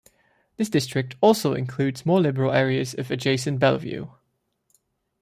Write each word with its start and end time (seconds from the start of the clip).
This 0.57 0.67
district 0.67 1.15
also 1.21 1.53
includes 1.53 2.07
more 2.07 2.19
liberal 2.19 2.51
areas 2.53 2.95
of 2.95 3.11
adjacent 3.11 3.59
Bellevue. 3.59 4.07